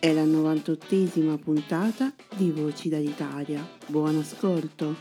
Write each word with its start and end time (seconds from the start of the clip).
è 0.00 0.14
la 0.14 0.24
98esima 0.24 1.36
puntata 1.36 2.10
di 2.34 2.50
Voci 2.50 2.88
dall'Italia. 2.88 3.62
Buon 3.86 4.16
ascolto! 4.16 4.96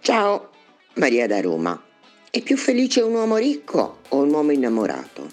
Ciao, 0.00 0.50
Maria 0.96 1.26
da 1.26 1.40
Roma. 1.40 1.82
È 2.30 2.42
più 2.42 2.58
felice 2.58 3.00
un 3.00 3.14
uomo 3.14 3.36
ricco 3.36 4.00
o 4.10 4.18
un 4.18 4.30
uomo 4.30 4.52
innamorato? 4.52 5.26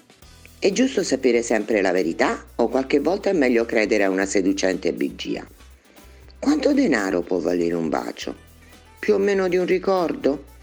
È 0.59 0.71
giusto 0.71 1.03
sapere 1.03 1.41
sempre 1.41 1.81
la 1.81 1.91
verità 1.91 2.41
o 2.55 2.69
qualche 2.69 3.01
volta 3.01 3.29
è 3.29 3.33
meglio 3.33 3.65
credere 3.65 4.05
a 4.05 4.09
una 4.09 4.25
seducente 4.25 4.93
bugia? 4.93 5.45
Quanto 6.39 6.73
denaro 6.73 7.21
può 7.21 7.39
valere 7.39 7.75
un 7.75 7.89
bacio? 7.89 8.33
Più 8.97 9.15
o 9.15 9.17
meno 9.17 9.49
di 9.49 9.57
un 9.57 9.65
ricordo? 9.65 10.54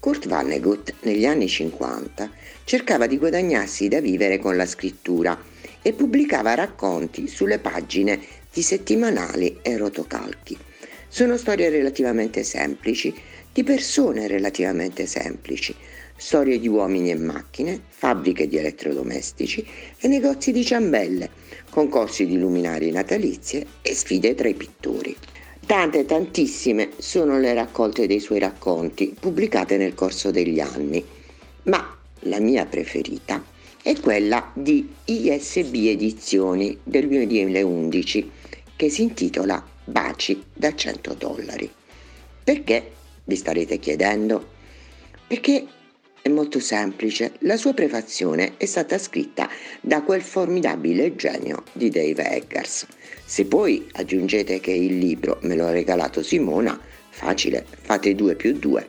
Kurt 0.00 0.28
Vonnegut 0.28 0.94
negli 1.02 1.26
anni 1.26 1.46
50 1.46 2.30
cercava 2.64 3.06
di 3.06 3.18
guadagnarsi 3.18 3.86
da 3.86 4.00
vivere 4.00 4.38
con 4.38 4.56
la 4.56 4.64
scrittura 4.64 5.38
e 5.82 5.92
pubblicava 5.92 6.54
racconti 6.54 7.28
sulle 7.28 7.58
pagine 7.58 8.18
di 8.50 8.62
settimanali 8.62 9.58
e 9.60 9.76
rotocalchi. 9.76 10.56
Sono 11.06 11.36
storie 11.36 11.68
relativamente 11.68 12.44
semplici, 12.44 13.14
di 13.52 13.62
persone 13.62 14.26
relativamente 14.26 15.04
semplici, 15.04 15.74
storie 16.16 16.58
di 16.58 16.66
uomini 16.66 17.10
e 17.10 17.16
macchine, 17.16 17.78
fabbriche 17.86 18.48
di 18.48 18.56
elettrodomestici 18.56 19.66
e 19.98 20.08
negozi 20.08 20.50
di 20.50 20.64
ciambelle, 20.64 21.28
concorsi 21.68 22.24
di 22.24 22.38
luminari 22.38 22.90
natalizie 22.90 23.66
e 23.82 23.94
sfide 23.94 24.34
tra 24.34 24.48
i 24.48 24.54
pittori. 24.54 25.14
Tante, 25.70 26.04
tantissime 26.04 26.90
sono 26.98 27.38
le 27.38 27.54
raccolte 27.54 28.08
dei 28.08 28.18
suoi 28.18 28.40
racconti 28.40 29.14
pubblicate 29.16 29.76
nel 29.76 29.94
corso 29.94 30.32
degli 30.32 30.58
anni, 30.58 31.00
ma 31.62 31.96
la 32.22 32.40
mia 32.40 32.66
preferita 32.66 33.40
è 33.80 33.94
quella 34.00 34.50
di 34.52 34.92
ISB 35.04 35.72
Edizioni 35.86 36.76
del 36.82 37.06
2011 37.06 38.30
che 38.74 38.88
si 38.88 39.02
intitola 39.02 39.64
Baci 39.84 40.42
da 40.52 40.74
100 40.74 41.14
dollari. 41.14 41.72
Perché? 42.42 42.90
Vi 43.22 43.36
starete 43.36 43.78
chiedendo? 43.78 44.44
Perché 45.28 45.68
è 46.22 46.28
molto 46.28 46.60
semplice, 46.60 47.32
la 47.40 47.56
sua 47.56 47.72
prefazione 47.72 48.54
è 48.56 48.66
stata 48.66 48.98
scritta 48.98 49.48
da 49.80 50.02
quel 50.02 50.22
formidabile 50.22 51.14
genio 51.16 51.64
di 51.72 51.88
Dave 51.88 52.30
Eggers. 52.30 52.86
Se 53.24 53.46
poi 53.46 53.86
aggiungete 53.92 54.60
che 54.60 54.72
il 54.72 54.98
libro 54.98 55.38
me 55.42 55.56
lo 55.56 55.66
ha 55.66 55.70
regalato 55.70 56.22
Simona, 56.22 56.78
facile, 57.08 57.64
fate 57.68 58.14
2 58.14 58.34
più 58.34 58.52
2. 58.52 58.88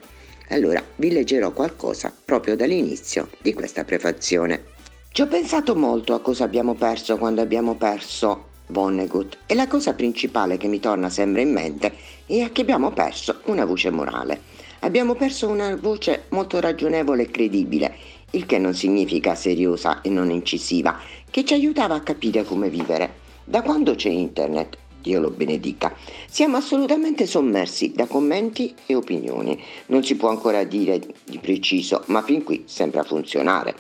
Allora 0.50 0.84
vi 0.97 1.12
leggerò 1.12 1.52
qualcosa 1.52 2.14
proprio 2.25 2.56
dall'inizio 2.56 3.30
di 3.42 3.53
questa 3.53 3.86
prefazione. 3.86 4.66
Ci 5.12 5.22
ho 5.22 5.28
pensato 5.28 5.75
molto 5.75 6.13
a 6.13 6.22
cosa 6.22 6.44
abbiamo 6.44 6.74
perso 6.74 7.18
quando 7.18 7.42
abbiamo 7.42 7.75
perso 7.75 8.50
Vonnegut 8.68 9.38
e 9.46 9.56
la 9.56 9.68
cosa 9.68 9.94
principale 9.94 10.58
che 10.58 10.68
mi 10.68 10.80
torna 10.80 11.09
sempre 11.09 11.42
in 11.42 11.52
mente 11.52 11.94
è 12.25 12.50
che 12.52 12.62
abbiamo 12.62 12.92
perso 12.92 13.42
una 13.46 13.66
voce 13.66 13.90
morale. 13.90 14.42
Abbiamo 14.84 15.14
perso 15.14 15.47
una 15.47 15.75
voce 15.75 16.24
molto 16.30 16.59
ragionevole 16.59 17.24
e 17.24 17.30
credibile, 17.30 17.96
il 18.31 18.47
che 18.47 18.58
non 18.58 18.74
significa 18.74 19.36
seriosa 19.36 20.02
e 20.02 20.09
non 20.09 20.31
incisiva, 20.31 21.00
che 21.30 21.46
ci 21.46 21.53
aiutava 21.53 21.94
a 21.94 22.02
capire 22.02 22.44
come 22.44 22.68
vivere. 22.68 23.19
Da 23.44 23.62
quando 23.62 23.94
c'è 23.94 24.09
internet, 24.09 24.78
Dio 25.00 25.19
lo 25.19 25.30
benedica, 25.30 25.96
siamo 26.28 26.58
assolutamente 26.58 27.28
sommersi 27.28 27.92
da 27.92 28.08
commenti 28.08 28.74
e 28.88 28.96
opinioni. 28.96 29.62
Non 29.88 30.03
si 30.03 30.16
può 30.16 30.30
ancora 30.30 30.64
dire 30.64 31.00
di 31.25 31.38
preciso, 31.38 32.02
ma 32.08 32.24
fin 32.24 32.44
qui 32.44 32.63
sembra 32.66 33.03
funzionare. 33.03 33.75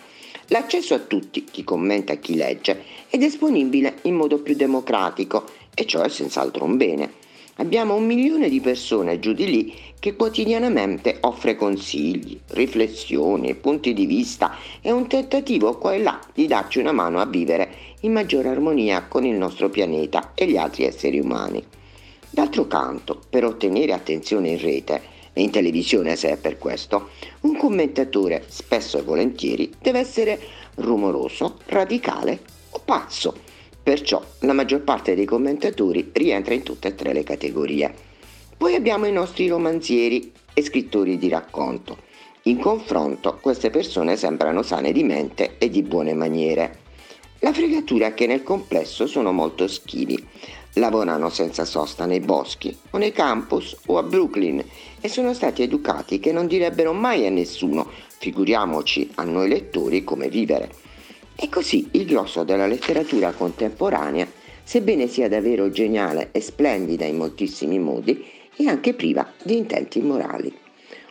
L'accesso 0.49 0.93
a 0.93 0.99
tutti, 0.99 1.45
chi 1.45 1.63
commenta 1.63 2.13
e 2.13 2.19
chi 2.19 2.35
legge, 2.35 2.83
è 3.09 3.17
disponibile 3.17 3.97
in 4.03 4.13
modo 4.13 4.37
più 4.37 4.53
democratico 4.53 5.45
e 5.73 5.87
ciò 5.87 6.01
è 6.01 6.09
senz'altro 6.09 6.63
un 6.63 6.77
bene. 6.77 7.13
Abbiamo 7.61 7.93
un 7.93 8.07
milione 8.07 8.49
di 8.49 8.59
persone 8.59 9.19
giù 9.19 9.33
di 9.33 9.45
lì 9.45 9.75
che 9.99 10.15
quotidianamente 10.15 11.17
offre 11.21 11.55
consigli, 11.55 12.39
riflessioni, 12.53 13.53
punti 13.53 13.93
di 13.93 14.07
vista 14.07 14.55
e 14.81 14.91
un 14.91 15.07
tentativo 15.07 15.77
qua 15.77 15.93
e 15.93 15.99
là 15.99 16.19
di 16.33 16.47
darci 16.47 16.79
una 16.79 16.91
mano 16.91 17.21
a 17.21 17.27
vivere 17.27 17.71
in 17.99 18.13
maggiore 18.13 18.49
armonia 18.49 19.05
con 19.07 19.25
il 19.25 19.35
nostro 19.35 19.69
pianeta 19.69 20.31
e 20.33 20.47
gli 20.47 20.57
altri 20.57 20.85
esseri 20.85 21.19
umani. 21.19 21.63
D'altro 22.31 22.65
canto, 22.65 23.21
per 23.29 23.45
ottenere 23.45 23.93
attenzione 23.93 24.49
in 24.49 24.59
rete 24.59 24.99
e 25.31 25.43
in 25.43 25.51
televisione 25.51 26.15
se 26.15 26.31
è 26.31 26.37
per 26.37 26.57
questo, 26.57 27.09
un 27.41 27.55
commentatore 27.57 28.43
spesso 28.47 28.97
e 28.97 29.03
volentieri 29.03 29.71
deve 29.79 29.99
essere 29.99 30.39
rumoroso, 30.77 31.59
radicale 31.67 32.39
o 32.71 32.81
pazzo 32.83 33.49
Perciò 33.83 34.23
la 34.39 34.53
maggior 34.53 34.81
parte 34.81 35.15
dei 35.15 35.25
commentatori 35.25 36.09
rientra 36.13 36.53
in 36.53 36.61
tutte 36.61 36.89
e 36.89 36.95
tre 36.95 37.13
le 37.13 37.23
categorie. 37.23 37.93
Poi 38.55 38.75
abbiamo 38.75 39.07
i 39.07 39.11
nostri 39.11 39.47
romanzieri 39.47 40.31
e 40.53 40.61
scrittori 40.61 41.17
di 41.17 41.29
racconto. 41.29 41.97
In 42.43 42.59
confronto 42.59 43.39
queste 43.41 43.71
persone 43.71 44.17
sembrano 44.17 44.61
sane 44.61 44.91
di 44.91 45.03
mente 45.03 45.57
e 45.57 45.69
di 45.69 45.81
buone 45.81 46.13
maniere. 46.13 46.79
La 47.39 47.53
fregatura 47.53 48.07
è 48.07 48.13
che 48.13 48.27
nel 48.27 48.43
complesso 48.43 49.07
sono 49.07 49.31
molto 49.31 49.67
schivi. 49.67 50.23
Lavorano 50.75 51.29
senza 51.29 51.65
sosta 51.65 52.05
nei 52.05 52.19
boschi 52.19 52.75
o 52.91 52.97
nei 52.99 53.11
campus 53.11 53.75
o 53.87 53.97
a 53.97 54.03
Brooklyn 54.03 54.63
e 55.01 55.09
sono 55.09 55.33
stati 55.33 55.63
educati 55.63 56.19
che 56.19 56.31
non 56.31 56.45
direbbero 56.45 56.93
mai 56.93 57.25
a 57.25 57.31
nessuno, 57.31 57.89
figuriamoci 58.19 59.09
a 59.15 59.23
noi 59.23 59.49
lettori, 59.49 60.03
come 60.03 60.29
vivere. 60.29 60.80
E 61.43 61.49
così 61.49 61.87
il 61.93 62.05
grosso 62.05 62.43
della 62.43 62.67
letteratura 62.67 63.31
contemporanea, 63.31 64.27
sebbene 64.63 65.07
sia 65.07 65.27
davvero 65.27 65.71
geniale 65.71 66.29
e 66.31 66.39
splendida 66.39 67.05
in 67.05 67.17
moltissimi 67.17 67.79
modi, 67.79 68.23
è 68.55 68.65
anche 68.65 68.93
priva 68.93 69.27
di 69.41 69.57
intenti 69.57 70.01
morali. 70.01 70.55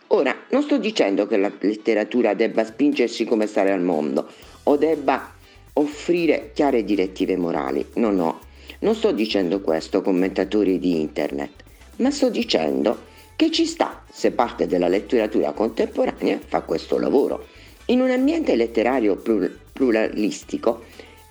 Ora, 0.07 0.33
non 0.51 0.63
sto 0.63 0.77
dicendo 0.77 1.27
che 1.27 1.35
la 1.35 1.51
letteratura 1.59 2.33
debba 2.33 2.63
spingersi 2.63 3.25
come 3.25 3.45
stare 3.45 3.73
al 3.73 3.81
mondo 3.81 4.29
o 4.63 4.77
debba 4.77 5.33
offrire 5.73 6.51
chiare 6.53 6.85
direttive 6.85 7.35
morali. 7.35 7.85
No, 7.95 8.11
no, 8.11 8.39
non 8.79 8.95
sto 8.95 9.11
dicendo 9.11 9.59
questo, 9.59 10.01
commentatori 10.01 10.79
di 10.79 11.01
internet, 11.01 11.63
ma 11.97 12.09
sto 12.09 12.29
dicendo 12.29 13.09
che 13.35 13.51
ci 13.51 13.65
sta 13.65 14.01
se 14.09 14.31
parte 14.31 14.65
della 14.65 14.87
letteratura 14.87 15.51
contemporanea 15.51 16.39
fa 16.45 16.61
questo 16.61 16.97
lavoro. 16.97 17.47
In 17.87 17.99
un 17.99 18.11
ambiente 18.11 18.55
letterario 18.55 19.17
pluralistico 19.81 20.83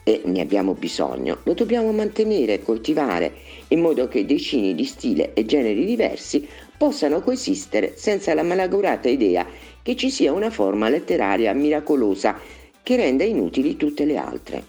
e 0.03 0.23
ne 0.25 0.41
abbiamo 0.41 0.75
bisogno, 0.75 1.39
lo 1.45 1.53
dobbiamo 1.53 1.93
mantenere 1.93 2.55
e 2.55 2.63
coltivare 2.63 3.33
in 3.69 3.81
modo 3.81 4.09
che 4.09 4.27
decine 4.27 4.75
di 4.75 4.85
stili 4.85 5.31
e 5.35 5.45
generi 5.45 5.85
diversi 5.85 6.45
possano 6.77 7.21
coesistere 7.21 7.93
senza 7.95 8.35
la 8.35 8.43
malaugurata 8.43 9.09
idea 9.09 9.47
che 9.83 9.95
ci 9.95 10.11
sia 10.11 10.33
una 10.33 10.51
forma 10.51 10.89
letteraria 10.89 11.53
miracolosa 11.53 12.37
che 12.83 12.97
renda 12.97 13.23
inutili 13.23 13.77
tutte 13.77 14.05
le 14.05 14.17
altre. 14.17 14.65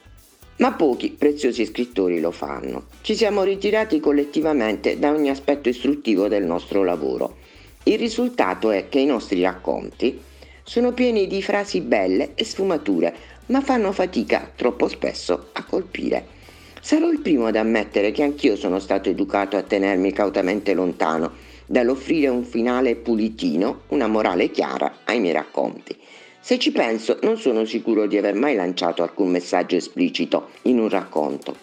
Ma 0.57 0.73
pochi 0.73 1.09
preziosi 1.09 1.65
scrittori 1.65 2.19
lo 2.19 2.29
fanno. 2.29 2.83
Ci 3.01 3.15
siamo 3.15 3.41
ritirati 3.41 3.99
collettivamente 3.99 4.99
da 4.99 5.11
ogni 5.11 5.31
aspetto 5.31 5.69
istruttivo 5.69 6.27
del 6.27 6.43
nostro 6.43 6.83
lavoro. 6.83 7.37
Il 7.83 7.97
risultato 7.97 8.69
è 8.69 8.89
che 8.89 8.99
i 8.99 9.07
nostri 9.07 9.41
racconti 9.41 10.19
sono 10.63 10.93
pieni 10.93 11.27
di 11.27 11.41
frasi 11.41 11.81
belle 11.81 12.31
e 12.35 12.45
sfumature, 12.45 13.13
ma 13.51 13.61
fanno 13.61 13.91
fatica 13.91 14.49
troppo 14.55 14.87
spesso 14.87 15.49
a 15.51 15.63
colpire. 15.65 16.39
Sarò 16.81 17.09
il 17.09 17.19
primo 17.19 17.45
ad 17.45 17.57
ammettere 17.57 18.11
che 18.11 18.23
anch'io 18.23 18.55
sono 18.55 18.79
stato 18.79 19.09
educato 19.09 19.57
a 19.57 19.61
tenermi 19.61 20.11
cautamente 20.13 20.73
lontano 20.73 21.49
dall'offrire 21.67 22.27
un 22.27 22.43
finale 22.43 22.95
pulitino, 22.95 23.81
una 23.89 24.07
morale 24.07 24.49
chiara 24.49 24.99
ai 25.03 25.19
miei 25.19 25.33
racconti. 25.33 25.95
Se 26.39 26.57
ci 26.57 26.71
penso, 26.71 27.19
non 27.21 27.37
sono 27.37 27.65
sicuro 27.65 28.07
di 28.07 28.17
aver 28.17 28.33
mai 28.33 28.55
lanciato 28.55 29.03
alcun 29.03 29.29
messaggio 29.29 29.75
esplicito 29.75 30.49
in 30.63 30.79
un 30.79 30.89
racconto. 30.89 31.55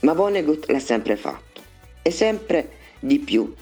Ma 0.00 0.12
Vonnegut 0.12 0.70
l'ha 0.70 0.78
sempre 0.78 1.16
fatto, 1.16 1.60
e 2.02 2.10
sempre 2.10 2.70
di 3.00 3.18
più. 3.18 3.52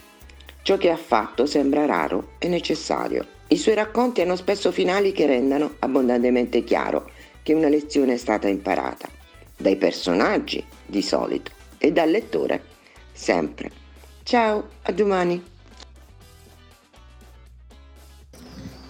Ciò 0.63 0.77
che 0.77 0.91
ha 0.91 0.97
fatto 0.97 1.47
sembra 1.47 1.87
raro 1.87 2.33
e 2.39 2.49
necessario. 2.49 3.39
I 3.49 3.57
suoi 3.57 3.75
racconti 3.75 4.21
hanno 4.21 4.37
spesso 4.37 4.71
finali 4.71 5.13
che 5.13 5.27
rendano 5.27 5.75
abbondantemente 5.79 6.63
chiaro 6.63 7.11
che 7.51 7.57
una 7.57 7.69
lezione 7.69 8.13
è 8.13 8.17
stata 8.17 8.47
imparata, 8.47 9.09
dai 9.57 9.75
personaggi 9.75 10.65
di 10.87 11.03
solito 11.03 11.51
e 11.79 11.91
dal 11.91 12.09
lettore 12.09 12.63
sempre. 13.13 13.73
Ciao, 14.23 14.69
a 14.83 14.93
domani! 14.93 15.43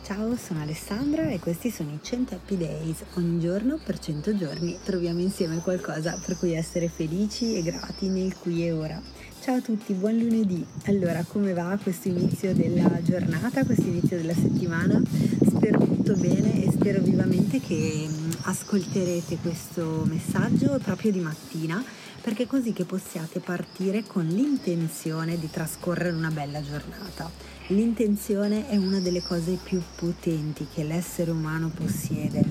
Ciao, 0.03 0.37
sono 0.37 0.61
Alessandra 0.61 1.31
e 1.31 1.39
questi 1.39 1.71
sono 1.71 1.93
i 1.95 2.01
100 2.03 2.35
Happy 2.35 2.59
Days. 2.59 3.03
Ogni 3.15 3.41
giorno 3.41 3.81
per 3.83 3.99
100 3.99 4.37
giorni 4.37 4.79
troviamo 4.85 5.21
insieme 5.21 5.61
qualcosa 5.61 6.21
per 6.23 6.37
cui 6.37 6.53
essere 6.53 6.89
felici 6.89 7.57
e 7.57 7.63
grati 7.63 8.09
nel 8.09 8.37
qui 8.37 8.67
e 8.67 8.73
ora. 8.73 9.01
Ciao 9.41 9.57
a 9.57 9.61
tutti, 9.63 9.95
buon 9.95 10.19
lunedì. 10.19 10.63
Allora, 10.85 11.25
come 11.27 11.55
va 11.55 11.79
questo 11.83 12.09
inizio 12.09 12.53
della 12.53 13.01
giornata, 13.03 13.65
questo 13.65 13.87
inizio 13.87 14.19
della 14.19 14.35
settimana? 14.35 15.01
Spero 15.47 15.79
tutto 15.79 16.15
bene 16.15 16.63
e 16.63 16.71
spero 16.71 17.01
vivamente 17.01 17.59
che 17.59 18.07
mm, 18.07 18.31
ascolterete 18.43 19.39
questo 19.39 20.05
messaggio 20.05 20.79
proprio 20.85 21.11
di 21.11 21.21
mattina 21.21 21.83
perché 22.21 22.47
così 22.47 22.75
che 22.75 22.85
possiate 22.85 23.41
partire 23.41 24.05
con 24.07 24.27
l'intenzione 24.27 25.39
di 25.39 25.49
trascorrere 25.51 26.15
una 26.15 26.31
bella 26.31 26.61
giornata. 26.61 27.31
L'intenzione 27.69 28.69
è 28.69 28.77
una 28.77 29.01
delle 29.01 29.23
cose 29.23 29.57
più 29.63 29.81
potenti 29.97 30.67
che 30.71 30.85
l'essere 30.85 31.31
umano 31.31 31.71
possiede, 31.75 32.45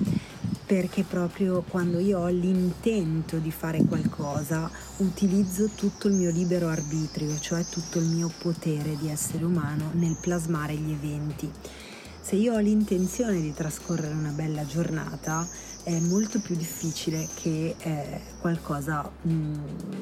perché 0.69 1.01
proprio 1.01 1.63
quando 1.67 1.97
io 1.97 2.19
ho 2.19 2.27
l'intento 2.27 3.37
di 3.37 3.49
fare 3.49 3.83
qualcosa, 3.85 4.69
utilizzo 4.97 5.71
tutto 5.73 6.07
il 6.07 6.13
mio 6.13 6.29
libero 6.29 6.67
arbitrio, 6.67 7.39
cioè 7.39 7.65
tutto 7.65 7.97
il 7.97 8.05
mio 8.05 8.31
potere 8.37 8.95
di 8.97 9.09
essere 9.09 9.45
umano 9.45 9.89
nel 9.93 10.15
plasmare 10.21 10.75
gli 10.75 10.91
eventi. 10.91 11.51
Se 12.21 12.35
io 12.35 12.53
ho 12.53 12.59
l'intenzione 12.59 13.41
di 13.41 13.51
trascorrere 13.51 14.13
una 14.13 14.29
bella 14.29 14.63
giornata, 14.63 15.47
è 15.83 15.99
molto 15.99 16.39
più 16.39 16.55
difficile 16.55 17.27
che 17.35 17.75
eh, 17.77 18.21
qualcosa 18.39 19.09
mh, 19.21 19.31
mm, 19.31 19.53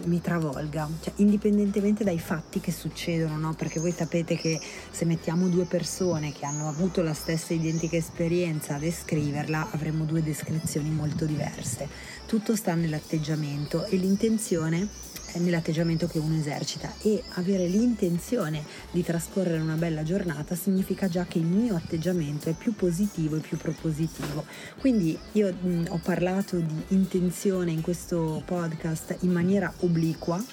mi 0.05 0.21
travolga, 0.21 0.89
cioè, 1.01 1.13
indipendentemente 1.17 2.03
dai 2.03 2.19
fatti 2.19 2.59
che 2.59 2.71
succedono, 2.71 3.37
no? 3.37 3.53
perché 3.53 3.79
voi 3.79 3.91
sapete 3.91 4.35
che 4.35 4.59
se 4.91 5.05
mettiamo 5.05 5.47
due 5.47 5.65
persone 5.65 6.31
che 6.31 6.45
hanno 6.45 6.67
avuto 6.67 7.01
la 7.01 7.13
stessa 7.13 7.53
identica 7.53 7.95
esperienza 7.95 8.75
a 8.75 8.79
descriverla, 8.79 9.69
avremo 9.71 10.05
due 10.05 10.23
descrizioni 10.23 10.89
molto 10.89 11.25
diverse. 11.25 11.87
Tutto 12.25 12.55
sta 12.55 12.73
nell'atteggiamento 12.75 13.85
e 13.85 13.95
l'intenzione 13.95 14.87
nell'atteggiamento 15.39 16.07
che 16.07 16.19
uno 16.19 16.35
esercita 16.35 16.93
e 17.01 17.23
avere 17.33 17.67
l'intenzione 17.67 18.63
di 18.91 19.03
trascorrere 19.03 19.59
una 19.59 19.75
bella 19.75 20.03
giornata 20.03 20.55
significa 20.55 21.07
già 21.07 21.25
che 21.25 21.37
il 21.37 21.45
mio 21.45 21.75
atteggiamento 21.75 22.49
è 22.49 22.53
più 22.53 22.73
positivo 22.73 23.35
e 23.35 23.39
più 23.39 23.57
propositivo. 23.57 24.45
Quindi 24.79 25.17
io 25.33 25.53
mh, 25.53 25.85
ho 25.89 25.99
parlato 26.03 26.57
di 26.57 26.83
intenzione 26.89 27.71
in 27.71 27.81
questo 27.81 28.41
podcast 28.45 29.17
in 29.21 29.31
maniera 29.31 29.71
obliqua 29.79 30.43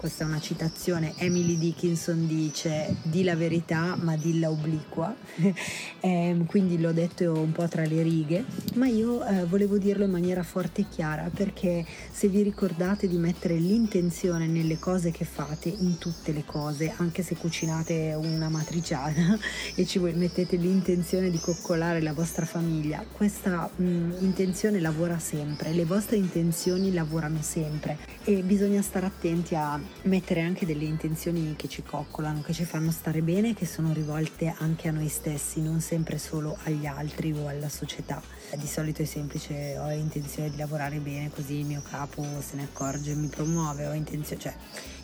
questa 0.00 0.24
è 0.24 0.26
una 0.26 0.40
citazione, 0.40 1.12
Emily 1.18 1.58
Dickinson 1.58 2.26
dice 2.26 2.96
di 3.02 3.22
la 3.22 3.36
verità 3.36 3.98
ma 4.00 4.16
dilla 4.16 4.48
obliqua, 4.48 5.14
eh, 6.00 6.42
quindi 6.46 6.80
l'ho 6.80 6.92
detto 6.92 7.34
un 7.34 7.52
po' 7.52 7.68
tra 7.68 7.84
le 7.84 8.00
righe, 8.00 8.46
ma 8.76 8.86
io 8.86 9.22
eh, 9.22 9.44
volevo 9.44 9.76
dirlo 9.76 10.06
in 10.06 10.10
maniera 10.10 10.42
forte 10.42 10.80
e 10.80 10.86
chiara 10.88 11.28
perché 11.28 11.84
se 12.10 12.28
vi 12.28 12.40
ricordate 12.40 13.08
di 13.08 13.18
mettere 13.18 13.56
l'intenzione 13.56 14.46
nelle 14.46 14.78
cose 14.78 15.10
che 15.10 15.26
fate, 15.26 15.68
in 15.68 15.98
tutte 15.98 16.32
le 16.32 16.46
cose, 16.46 16.94
anche 16.96 17.22
se 17.22 17.36
cucinate 17.36 18.14
una 18.14 18.48
matriciana 18.48 19.38
e 19.76 19.84
ci 19.84 19.98
mettete 19.98 20.56
l'intenzione 20.56 21.28
di 21.28 21.38
coccolare 21.38 22.00
la 22.00 22.14
vostra 22.14 22.46
famiglia, 22.46 23.04
questa 23.12 23.68
mh, 23.76 23.84
mm, 23.84 24.12
intenzione 24.20 24.80
lavora 24.80 25.18
sempre, 25.18 25.74
le 25.74 25.84
vostre 25.84 26.16
intenzioni 26.16 26.90
lavorano 26.90 27.42
sempre 27.42 27.98
e 28.24 28.40
bisogna 28.40 28.80
stare 28.80 29.04
attenti 29.04 29.54
a 29.54 29.89
mettere 30.02 30.40
anche 30.40 30.64
delle 30.64 30.84
intenzioni 30.84 31.54
che 31.56 31.68
ci 31.68 31.82
coccolano, 31.82 32.40
che 32.40 32.52
ci 32.52 32.64
fanno 32.64 32.90
stare 32.90 33.22
bene, 33.22 33.54
che 33.54 33.66
sono 33.66 33.92
rivolte 33.92 34.54
anche 34.58 34.88
a 34.88 34.92
noi 34.92 35.08
stessi, 35.08 35.60
non 35.60 35.80
sempre 35.80 36.18
solo 36.18 36.56
agli 36.64 36.86
altri 36.86 37.32
o 37.32 37.48
alla 37.48 37.68
società. 37.68 38.22
Di 38.56 38.66
solito 38.66 39.02
è 39.02 39.04
semplice, 39.04 39.78
ho 39.78 39.90
intenzione 39.90 40.50
di 40.50 40.56
lavorare 40.56 40.98
bene 40.98 41.30
così 41.30 41.58
il 41.60 41.66
mio 41.66 41.82
capo 41.88 42.24
se 42.40 42.56
ne 42.56 42.64
accorge, 42.64 43.14
mi 43.14 43.28
promuove, 43.28 43.86
ho 43.86 43.92
intenzione, 43.92 44.40
cioè 44.40 44.54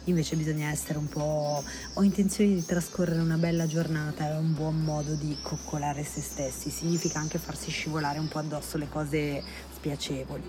invece 0.04 0.36
bisogna 0.36 0.70
essere 0.70 0.98
un 0.98 1.08
po'... 1.08 1.62
ho 1.92 2.02
intenzione 2.02 2.54
di 2.54 2.64
trascorrere 2.64 3.20
una 3.20 3.36
bella 3.36 3.66
giornata, 3.66 4.28
è 4.28 4.36
un 4.36 4.54
buon 4.54 4.80
modo 4.80 5.14
di 5.14 5.36
coccolare 5.42 6.04
se 6.04 6.20
stessi, 6.20 6.70
significa 6.70 7.18
anche 7.18 7.38
farsi 7.38 7.70
scivolare 7.70 8.18
un 8.18 8.28
po' 8.28 8.38
addosso 8.38 8.78
le 8.78 8.88
cose 8.88 9.42
spiacevoli. 9.86 10.42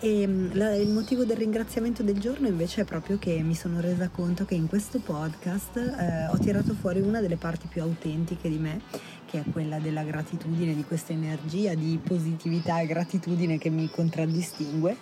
E 0.00 0.26
mm, 0.26 0.50
la, 0.52 0.74
il 0.74 0.90
motivo 0.90 1.24
del 1.24 1.36
ringraziamento 1.36 2.02
del 2.02 2.18
giorno 2.18 2.46
invece 2.46 2.82
è 2.82 2.84
proprio 2.84 3.18
che 3.18 3.40
mi 3.42 3.54
sono 3.54 3.80
resa 3.80 4.08
conto 4.08 4.44
che 4.44 4.54
in 4.54 4.68
questo 4.68 4.98
podcast 4.98 5.76
eh, 5.76 6.26
ho 6.30 6.38
tirato 6.38 6.74
fuori 6.74 7.00
una 7.00 7.20
delle 7.20 7.36
parti 7.36 7.68
più 7.68 7.80
autentiche 7.80 8.50
di 8.50 8.58
me, 8.58 8.82
che 9.24 9.40
è 9.40 9.50
quella 9.50 9.78
della 9.78 10.02
gratitudine, 10.02 10.74
di 10.74 10.84
questa 10.84 11.12
energia 11.12 11.74
di 11.74 11.98
positività 12.02 12.80
e 12.80 12.86
gratitudine 12.86 13.56
che 13.56 13.70
mi 13.70 13.88
contraddistingue 13.88 14.96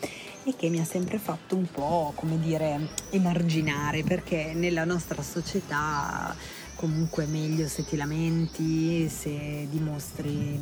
e 0.44 0.54
che 0.56 0.68
mi 0.68 0.78
ha 0.78 0.84
sempre 0.84 1.18
fatto 1.18 1.56
un 1.56 1.66
po', 1.70 2.12
come 2.14 2.38
dire, 2.38 2.88
emarginare, 3.10 4.02
perché 4.04 4.52
nella 4.54 4.84
nostra 4.84 5.22
società 5.22 6.34
comunque 6.82 7.26
meglio 7.26 7.68
se 7.68 7.84
ti 7.84 7.96
lamenti, 7.96 9.08
se 9.08 9.68
dimostri, 9.70 10.58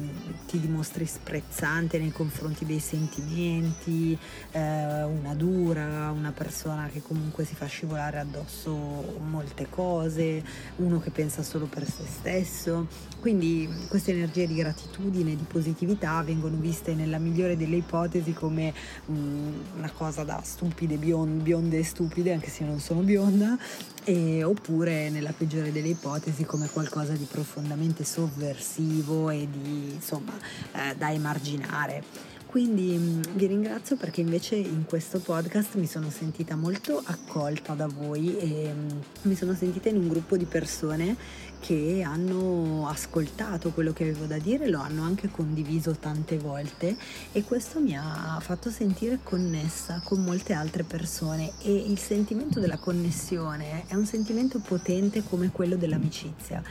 ti 0.47 0.61
dimostri 0.61 1.07
sprezzante 1.07 1.99
nei 1.99 2.13
confronti 2.13 2.67
dei 2.67 2.79
sentimenti, 2.79 4.19
eh, 4.51 5.03
una 5.03 5.35
dura, 5.35 6.11
una 6.11 6.33
persona 6.33 6.91
che 6.93 7.01
comunque 7.01 7.47
si 7.47 7.55
fa 7.55 7.65
scivolare 7.65 8.19
addosso 8.19 9.17
molte 9.31 9.69
cose, 9.71 10.45
uno 10.77 11.01
che 11.01 11.09
pensa 11.09 11.43
solo 11.43 11.65
per 11.65 11.87
se 11.91 12.05
stesso. 12.07 12.87
Quindi 13.19 13.67
queste 13.89 14.13
energie 14.13 14.47
di 14.47 14.57
gratitudine, 14.57 15.35
di 15.35 15.45
positività 15.45 16.23
vengono 16.23 16.59
viste 16.59 16.93
nella 16.93 17.19
migliore 17.19 17.57
delle 17.57 17.77
ipotesi 17.77 18.35
come 18.35 18.75
mh, 19.07 19.13
mm, 19.13 19.53
una 19.79 19.91
cosa 19.91 20.23
da 20.25 20.43
stupide, 20.45 20.97
bionde 20.97 21.79
e 21.79 21.85
stupide, 21.85 22.35
anche 22.35 22.51
se 22.51 22.65
io 22.65 22.69
non 22.69 22.79
sono 22.79 23.01
bionda, 23.01 23.57
e, 24.05 24.45
oppure 24.45 25.09
nella 25.09 25.33
peggiore 25.33 25.73
delle 25.73 25.89
ipotesi 25.89 26.09
come 26.45 26.69
qualcosa 26.69 27.13
di 27.13 27.27
profondamente 27.31 28.05
sovversivo 28.05 29.31
e 29.31 29.49
di 29.51 29.93
insomma 29.95 30.33
eh, 30.73 30.95
da 30.97 31.13
emarginare. 31.13 32.03
Quindi 32.51 32.97
mm, 32.99 33.23
vi 33.35 33.47
ringrazio 33.47 33.97
perché 33.97 34.21
invece 34.21 34.57
in 34.57 34.85
questo 34.85 35.21
podcast 35.21 35.77
mi 35.77 35.87
sono 35.87 36.11
sentita 36.11 36.57
molto 36.57 37.01
accolta 37.05 37.75
da 37.75 37.87
voi 37.87 38.37
e 38.39 38.73
mm, 38.73 38.89
mi 39.23 39.37
sono 39.37 39.55
sentita 39.55 39.89
in 39.89 39.99
un 39.99 40.09
gruppo 40.09 40.37
di 40.37 40.47
persone 40.47 41.17
che 41.61 42.03
hanno 42.05 42.89
ascoltato 42.89 43.71
quello 43.71 43.93
che 43.93 44.05
avevo 44.05 44.25
da 44.25 44.39
dire, 44.39 44.69
lo 44.69 44.81
hanno 44.81 45.03
anche 45.03 45.31
condiviso 45.31 45.93
tante 45.93 46.39
volte 46.39 46.97
e 47.33 47.45
questo 47.45 47.81
mi 47.81 47.97
ha 47.97 48.39
fatto 48.41 48.71
sentire 48.71 49.21
connessa 49.23 50.01
con 50.03 50.25
molte 50.25 50.53
altre 50.55 50.83
persone 50.83 51.53
e 51.63 51.73
il 51.73 51.99
sentimento 51.99 52.59
della 52.59 52.79
connessione 52.79 53.85
è 53.87 53.95
un 53.95 54.07
sentimento 54.07 54.59
potente 54.59 55.23
come 55.23 55.51
quello 55.51 55.77
dell'amicizia 55.77 56.63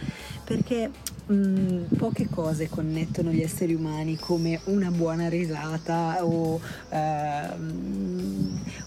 perché 0.43 0.91
mm, 1.31 1.83
poche 1.97 2.27
cose 2.29 2.69
connettono 2.69 3.31
gli 3.31 3.41
esseri 3.41 3.73
umani 3.73 4.17
come 4.17 4.59
una 4.65 4.89
buona 4.91 5.29
risata 5.29 6.23
o, 6.25 6.59
uh, 6.89 6.99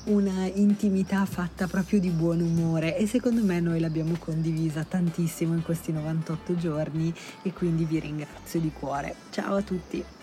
una 0.05 0.47
intimità 0.55 1.25
fatta 1.25 1.67
proprio 1.67 2.01
di 2.01 2.11
buon 2.11 2.41
umore 2.41 2.97
e 2.97 3.07
secondo 3.07 3.43
me 3.43 3.61
noi 3.61 3.81
l'abbiamo 3.81 4.17
condivisa 4.19 4.85
tantissimo 4.85 5.55
in 5.55 5.63
questi 5.63 5.93
98 5.93 6.57
giorni 6.57 7.13
e 7.43 7.53
quindi 7.53 7.85
vi 7.85 8.01
ringrazio 8.01 8.61
di 8.61 8.73
cuore. 8.73 9.15
Ciao 9.31 9.57
a 9.57 9.63
tutti! 9.63 10.22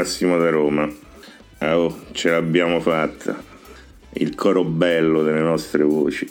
Massimo 0.00 0.38
da 0.38 0.48
Roma. 0.48 0.90
Oh, 1.58 2.04
ce 2.12 2.30
l'abbiamo 2.30 2.80
fatta. 2.80 3.38
Il 4.14 4.34
coro 4.34 4.64
bello 4.64 5.22
delle 5.22 5.42
nostre 5.42 5.82
voci 5.82 6.26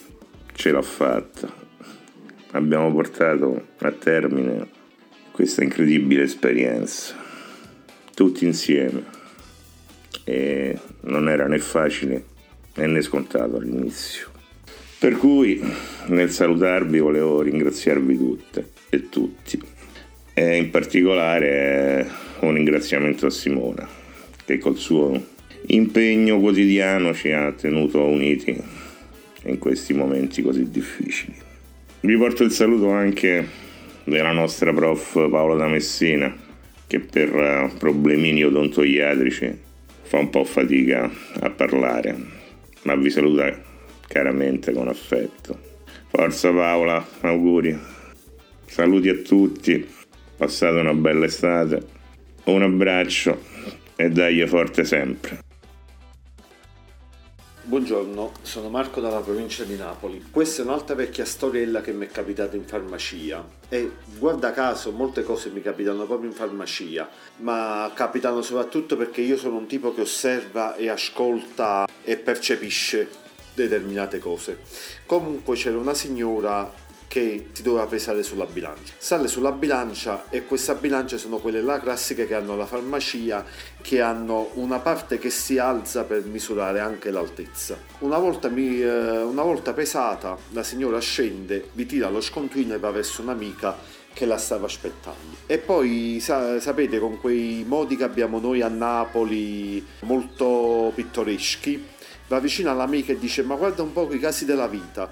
ce 0.54 0.72
l'ha 0.72 0.82
fatta. 0.82 1.48
Abbiamo 2.54 2.92
portato 2.92 3.68
a 3.78 3.92
termine 3.92 4.68
questa 5.30 5.64
incredibile 5.64 6.24
esperienza. 6.24 7.16
Tutti 8.16 8.44
insieme. 8.44 9.04
E 10.24 10.76
non 11.02 11.30
era 11.30 11.46
né 11.46 11.60
facile 11.60 12.26
né 12.74 13.02
scontato 13.04 13.58
all'inizio. 13.58 14.30
Per 14.98 15.16
cui 15.16 15.62
nel 16.08 16.32
salutarvi 16.32 16.98
volevo 16.98 17.44
ringraziarvi 17.44 18.18
tutte 18.18 18.72
e 18.90 19.10
tutti. 19.10 19.62
E 20.34 20.58
in 20.58 20.72
particolare 20.72 22.29
un 22.46 22.54
ringraziamento 22.54 23.26
a 23.26 23.30
Simona, 23.30 23.88
che 24.46 24.58
col 24.58 24.78
suo 24.78 25.38
impegno 25.68 26.40
quotidiano 26.40 27.14
ci 27.14 27.32
ha 27.32 27.52
tenuto 27.52 28.04
uniti 28.04 28.56
in 29.44 29.58
questi 29.58 29.94
momenti 29.94 30.42
così 30.42 30.70
difficili. 30.70 31.36
Vi 32.02 32.18
porto 32.18 32.44
il 32.44 32.52
saluto 32.52 32.90
anche 32.90 33.48
della 34.04 34.32
nostra 34.32 34.74
prof 34.74 35.30
Paola 35.30 35.56
da 35.56 35.68
Messina, 35.68 36.36
che 36.88 37.00
per 37.00 37.36
eh, 37.36 37.72
problemini 37.78 38.44
odontoiatrici 38.44 39.58
fa 40.04 40.18
un 40.18 40.30
po' 40.30 40.44
fatica 40.44 41.10
a 41.42 41.50
parlare, 41.50 42.18
ma 42.84 42.96
vi 42.96 43.10
saluta 43.10 43.62
caramente 44.08 44.72
con 44.72 44.88
affetto. 44.88 45.68
Forza 46.08 46.52
Paola, 46.52 47.06
auguri. 47.22 47.78
Saluti 48.66 49.10
a 49.10 49.16
tutti, 49.16 49.86
passate 50.38 50.80
una 50.80 50.94
bella 50.94 51.26
estate 51.26 51.98
un 52.50 52.64
abbraccio 52.64 53.42
e 53.96 54.10
dagli 54.10 54.46
forte 54.48 54.84
sempre. 54.84 55.48
Buongiorno, 57.70 58.32
sono 58.42 58.70
Marco 58.70 59.00
dalla 59.00 59.20
provincia 59.20 59.64
di 59.64 59.76
Napoli. 59.76 60.26
Questa 60.32 60.64
è 60.64 60.66
un'altra 60.66 60.96
vecchia 60.96 61.24
storiella 61.24 61.82
che 61.82 61.94
mi 61.94 62.08
è 62.08 62.10
capitata 62.10 62.56
in 62.56 62.64
farmacia 62.64 63.46
e 63.70 63.92
guarda 64.18 64.52
caso 64.52 64.92
molte 64.92 65.22
cose 65.22 65.52
mi 65.52 65.62
capitano 65.62 66.06
proprio 66.06 66.30
in 66.30 66.36
farmacia, 66.36 67.08
ma 67.38 67.92
capitano 67.94 68.42
soprattutto 68.42 68.98
perché 68.98 69.22
io 69.22 69.38
sono 69.38 69.58
un 69.58 69.68
tipo 69.68 69.94
che 69.94 70.02
osserva 70.02 70.76
e 70.76 70.90
ascolta 70.90 71.88
e 72.04 72.18
percepisce 72.18 73.08
determinate 73.54 74.18
cose. 74.18 74.62
Comunque 75.06 75.56
c'era 75.56 75.78
una 75.78 75.94
signora 75.94 76.74
che 77.10 77.48
si 77.54 77.64
doveva 77.64 77.88
pesare 77.88 78.22
sulla 78.22 78.46
bilancia. 78.46 78.94
Sale 79.00 79.28
sulla 79.28 79.52
bilancia 79.52 80.26
e 80.30 80.46
questa 80.46 80.76
bilancia 80.76 81.18
sono 81.18 81.40
quelle 81.40 81.60
là 81.60 81.80
classiche 81.80 82.28
che 82.28 82.36
hanno 82.36 82.56
la 82.56 82.68
farmacia, 82.68 83.44
che 83.82 84.00
hanno 84.00 84.52
una 84.54 84.78
parte 84.78 85.18
che 85.18 85.32
si 85.32 85.58
alza 85.58 86.04
per 86.04 86.24
misurare 86.26 86.80
anche 86.80 87.10
l'altezza. 87.10 87.78
Una 88.00 88.20
volta, 88.20 88.48
mi, 88.50 88.80
eh, 88.80 89.24
una 89.24 89.42
volta 89.42 89.74
pesata, 89.74 90.38
la 90.52 90.62
signora 90.62 91.00
scende, 91.00 91.70
vi 91.74 91.88
tira 91.88 92.10
lo 92.10 92.22
scontrino 92.22 92.76
e 92.76 92.78
va 92.78 92.92
verso 92.92 93.24
un'amica 93.24 93.76
che 94.14 94.28
la 94.28 94.38
stava 94.38 94.68
aspettando. 94.68 95.38
E 95.48 95.58
poi 95.58 96.20
sa- 96.22 96.60
sapete 96.60 97.00
con 97.00 97.20
quei 97.20 97.66
modi 97.68 97.96
che 97.96 98.04
abbiamo 98.04 98.40
noi 98.40 98.62
a 98.62 98.68
Napoli 98.68 99.84
molto 100.02 100.92
pittoreschi, 100.94 101.84
va 102.28 102.40
vicino 102.40 102.70
all'amica 102.70 103.12
e 103.12 103.18
dice 103.18 103.42
ma 103.42 103.56
guarda 103.56 103.82
un 103.82 103.92
po' 103.92 104.08
i 104.14 104.20
casi 104.20 104.46
della 104.46 104.68
vita 104.68 105.10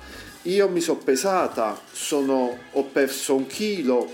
io 0.47 0.69
mi 0.69 0.81
sono 0.81 0.99
pesata, 0.99 1.79
sono, 1.91 2.57
ho 2.71 2.83
perso 2.83 3.35
un 3.35 3.47
chilo, 3.47 4.09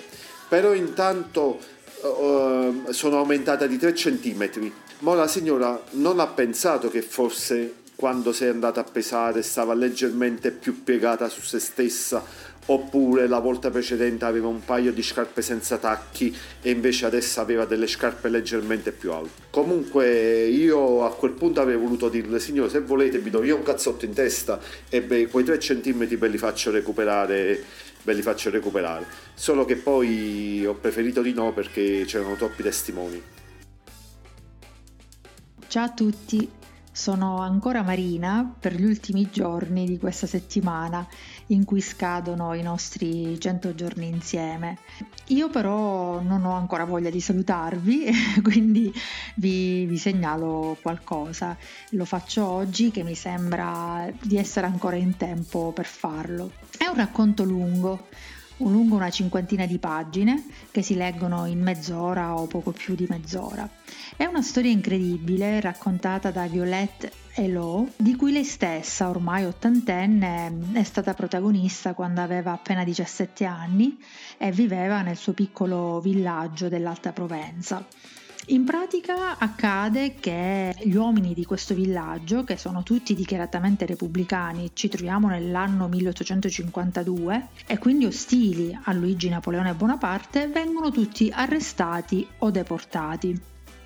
però 0.48 0.74
intanto 0.74 1.60
uh, 2.02 2.92
sono 2.92 3.18
aumentata 3.18 3.68
di 3.68 3.78
3 3.78 3.96
centimetri. 3.96 4.74
Ma 5.00 5.14
la 5.14 5.28
signora 5.28 5.82
non 5.92 6.20
ha 6.20 6.28
pensato 6.28 6.90
che 6.90 7.02
forse 7.02 7.82
quando 7.96 8.34
sei 8.34 8.50
andata 8.50 8.82
a 8.82 8.84
pesare 8.84 9.44
stava 9.44 9.74
leggermente 9.74 10.52
più 10.52 10.84
piegata 10.84 11.30
su 11.30 11.42
se 11.42 11.60
stessa 11.60 12.24
oppure 12.68 13.28
la 13.28 13.40
volta 13.40 13.70
precedente 13.70 14.26
aveva 14.26 14.48
un 14.48 14.64
paio 14.64 14.92
di 14.92 15.04
scarpe 15.04 15.42
senza 15.42 15.78
tacchi 15.78 16.36
e 16.62 16.72
invece 16.72 17.06
adesso 17.06 17.42
aveva 17.42 17.66
delle 17.66 17.88
scarpe 17.88 18.30
leggermente 18.30 18.92
più 18.92 19.12
alte. 19.12 19.44
Comunque 19.50 20.46
io 20.46 21.04
a 21.04 21.14
quel 21.14 21.32
punto 21.32 21.62
avrei 21.62 21.78
voluto 21.78 22.10
dirle 22.10 22.40
signore 22.40 22.70
se 22.70 22.82
volete 22.82 23.20
vi 23.20 23.30
do 23.30 23.44
io 23.44 23.56
un 23.56 23.64
cazzotto 23.64 24.06
in 24.06 24.14
testa 24.14 24.60
e 24.90 25.02
beh, 25.02 25.28
quei 25.28 25.44
3 25.44 25.58
cm 25.58 26.18
ve 26.18 26.28
li 26.28 26.38
faccio 26.38 26.72
recuperare 26.72 27.64
ve 28.04 28.14
li 28.14 28.22
faccio 28.22 28.50
recuperare. 28.50 29.06
Solo 29.34 29.66
che 29.66 29.78
poi 29.78 30.66
ho 30.66 30.74
preferito 30.74 31.22
di 31.22 31.34
no 31.34 31.54
perché 31.54 32.04
c'erano 32.06 32.36
troppi 32.36 32.62
testimoni. 32.62 33.22
Ciao 35.68 35.86
a 35.86 35.90
tutti, 35.90 36.48
sono 36.92 37.40
ancora 37.40 37.82
Marina 37.82 38.56
per 38.60 38.76
gli 38.76 38.86
ultimi 38.86 39.28
giorni 39.32 39.86
di 39.86 39.98
questa 39.98 40.28
settimana 40.28 41.08
in 41.54 41.66
cui 41.66 41.82
scadono 41.82 42.54
i 42.54 42.62
nostri 42.62 43.40
100 43.40 43.76
giorni 43.76 44.08
insieme. 44.08 44.80
Io 45.28 45.50
però 45.50 46.20
non 46.22 46.46
ho 46.46 46.54
ancora 46.54 46.84
voglia 46.84 47.10
di 47.10 47.22
salutarvi, 47.22 48.12
quindi 48.44 48.92
vi, 49.36 49.86
vi 49.86 49.98
segnalo 49.98 50.78
qualcosa. 50.82 51.56
Lo 51.92 52.06
faccio 52.06 52.46
oggi 52.46 52.92
che 52.92 53.04
mi 53.04 53.16
sembra 53.16 54.12
di 54.22 54.38
essere 54.38 54.66
ancora 54.66 54.96
in 54.96 55.16
tempo 55.16 55.72
per 55.74 55.86
farlo. 55.86 56.52
È 56.78 56.88
un 56.88 56.96
racconto 56.96 57.44
lungo, 57.44 58.08
lungo 58.58 58.96
una 58.96 59.10
cinquantina 59.10 59.66
di 59.66 59.78
pagine 59.78 60.46
che 60.72 60.82
si 60.82 60.96
leggono 60.96 61.46
in 61.46 61.62
mezz'ora 61.62 62.36
o 62.36 62.46
poco 62.48 62.72
più 62.72 62.96
di 62.96 63.06
mezz'ora. 63.10 63.68
È 64.16 64.26
una 64.26 64.42
storia 64.42 64.72
incredibile 64.72 65.60
raccontata 65.60 66.32
da 66.32 66.46
Violette 66.48 67.12
Elo, 67.36 67.90
di 67.96 68.16
cui 68.16 68.32
lei 68.32 68.44
stessa, 68.44 69.10
ormai 69.10 69.46
ottantenne, 69.46 70.72
è 70.74 70.84
stata 70.84 71.16
protagonista 71.16 71.94
quando 71.94 72.22
aveva 72.22 72.52
appena 72.52 72.84
17 72.84 73.44
anni 73.46 73.98
e 74.38 74.52
viveva 74.52 75.02
nel 75.02 75.18
suo 75.18 75.34
piccolo 75.34 76.00
villaggio 76.00 76.70
dell'Alta 76.70 77.12
Provenza. 77.12 77.84
In 78.48 78.66
pratica 78.66 79.38
accade 79.38 80.16
che 80.16 80.76
gli 80.84 80.96
uomini 80.96 81.34
di 81.34 81.46
questo 81.46 81.74
villaggio, 81.74 82.44
che 82.44 82.58
sono 82.58 82.84
tutti 82.84 83.16
dichiaratamente 83.16 83.86
repubblicani, 83.86 84.72
ci 84.74 84.90
troviamo 84.90 85.30
nell'anno 85.30 85.88
1852, 85.88 87.48
e 87.66 87.78
quindi 87.78 88.06
ostili 88.06 88.78
a 88.84 88.92
Luigi 88.92 89.30
Napoleone 89.30 89.74
Bonaparte, 89.74 90.48
vengono 90.48 90.92
tutti 90.92 91.32
arrestati 91.34 92.28
o 92.40 92.52
deportati. 92.52 93.40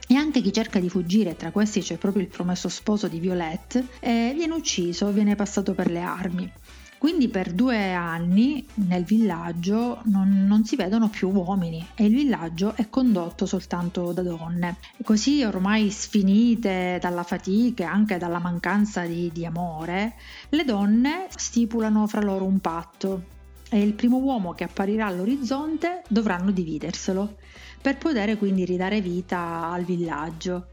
E 0.08 0.16
anche 0.16 0.42
chi 0.42 0.52
cerca 0.52 0.80
di 0.80 0.90
fuggire, 0.90 1.36
tra 1.36 1.52
questi 1.52 1.82
c'è 1.82 1.98
proprio 1.98 2.24
il 2.24 2.30
promesso 2.30 2.68
sposo 2.68 3.08
di 3.08 3.20
Violette, 3.20 3.86
eh, 4.00 4.32
viene 4.34 4.56
ucciso, 4.56 5.12
viene 5.12 5.36
passato 5.36 5.76
per 5.76 5.92
le 5.92 6.02
armi. 6.02 6.52
Quindi 6.98 7.28
per 7.28 7.54
due 7.54 7.94
anni 7.94 8.66
nel 8.76 9.04
villaggio 9.04 10.02
non, 10.06 10.46
non, 10.48 10.66
si 10.66 10.76
vedono 10.76 11.10
più 11.10 11.30
uomini 11.30 11.86
e 11.94 12.06
il 12.06 12.14
villaggio 12.14 12.74
è 12.76 12.90
condotto 12.90 13.46
soltanto 13.46 14.14
da 14.14 14.24
donne. 14.24 14.78
Così 15.04 15.44
ormai 15.44 15.92
sfinite 15.92 16.98
dalla 17.00 17.22
fatica 17.22 17.84
e 17.84 17.88
anche 17.88 18.18
dalla 18.18 18.40
mancanza 18.40 19.06
di, 19.06 19.30
di 19.32 19.46
amore, 19.46 20.16
le 20.50 20.64
donne 20.64 21.28
stipulano 21.36 22.08
fra 22.08 22.22
loro 22.22 22.46
un 22.46 22.60
patto 22.60 23.24
e 23.70 23.80
il 23.80 23.94
primo 23.94 24.18
uomo 24.18 24.54
che 24.54 24.64
apparirà 24.64 25.06
all'orizzonte 25.06 26.02
dovranno 26.08 26.52
dividerselo 26.52 27.36
per 27.80 27.98
poter 27.98 28.38
quindi 28.40 28.66
ridare 28.66 29.02
vita 29.02 29.70
al 29.70 29.84
villaggio. 29.84 30.70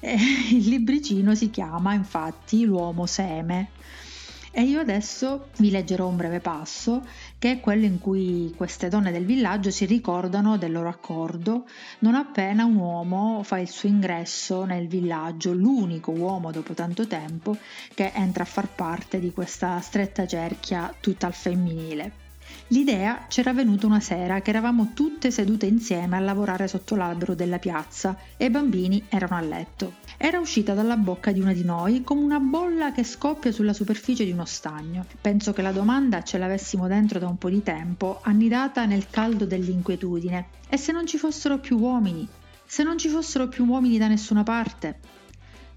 E 0.00 0.16
il 0.50 0.68
libricino 0.68 1.34
si 1.34 1.50
chiama 1.50 1.94
infatti 1.94 2.64
L'uomo 2.64 3.06
seme 3.06 3.70
e 4.52 4.62
io 4.62 4.80
adesso 4.80 5.48
vi 5.58 5.70
leggerò 5.70 6.06
un 6.06 6.16
breve 6.16 6.40
passo, 6.40 7.06
che 7.38 7.52
è 7.52 7.60
quello 7.60 7.84
in 7.84 8.00
cui 8.00 8.52
queste 8.56 8.88
donne 8.88 9.12
del 9.12 9.24
villaggio 9.24 9.70
si 9.70 9.84
ricordano 9.84 10.58
del 10.58 10.72
loro 10.72 10.88
accordo 10.88 11.66
non 12.00 12.14
appena 12.14 12.64
un 12.64 12.76
uomo 12.76 13.42
fa 13.44 13.58
il 13.58 13.68
suo 13.68 13.88
ingresso 13.88 14.64
nel 14.64 14.88
villaggio, 14.88 15.52
l'unico 15.52 16.10
uomo 16.10 16.50
dopo 16.50 16.74
tanto 16.74 17.06
tempo 17.06 17.56
che 17.94 18.10
entra 18.14 18.42
a 18.42 18.46
far 18.46 18.68
parte 18.68 19.20
di 19.20 19.32
questa 19.32 19.80
stretta 19.80 20.26
cerchia 20.26 20.92
tutta 21.00 21.26
al 21.26 21.34
femminile. 21.34 22.19
L'idea 22.72 23.24
c'era 23.26 23.52
venuta 23.52 23.86
una 23.86 23.98
sera 23.98 24.40
che 24.42 24.50
eravamo 24.50 24.92
tutte 24.94 25.32
sedute 25.32 25.66
insieme 25.66 26.16
a 26.16 26.20
lavorare 26.20 26.68
sotto 26.68 26.94
l'albero 26.94 27.34
della 27.34 27.58
piazza 27.58 28.16
e 28.36 28.44
i 28.44 28.50
bambini 28.50 29.06
erano 29.08 29.34
a 29.34 29.40
letto. 29.40 29.94
Era 30.16 30.38
uscita 30.38 30.72
dalla 30.72 30.96
bocca 30.96 31.32
di 31.32 31.40
una 31.40 31.52
di 31.52 31.64
noi 31.64 32.04
come 32.04 32.22
una 32.22 32.38
bolla 32.38 32.92
che 32.92 33.02
scoppia 33.02 33.50
sulla 33.50 33.72
superficie 33.72 34.24
di 34.24 34.30
uno 34.30 34.44
stagno. 34.44 35.04
Penso 35.20 35.52
che 35.52 35.62
la 35.62 35.72
domanda 35.72 36.22
ce 36.22 36.38
l'avessimo 36.38 36.86
dentro 36.86 37.18
da 37.18 37.26
un 37.26 37.38
po' 37.38 37.50
di 37.50 37.64
tempo, 37.64 38.20
annidata 38.22 38.84
nel 38.84 39.10
caldo 39.10 39.46
dell'inquietudine. 39.46 40.46
E 40.68 40.76
se 40.76 40.92
non 40.92 41.08
ci 41.08 41.18
fossero 41.18 41.58
più 41.58 41.76
uomini? 41.76 42.28
Se 42.64 42.84
non 42.84 42.98
ci 42.98 43.08
fossero 43.08 43.48
più 43.48 43.64
uomini 43.64 43.98
da 43.98 44.06
nessuna 44.06 44.44
parte? 44.44 45.00